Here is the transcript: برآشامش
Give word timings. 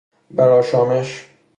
برآشامش 0.37 1.25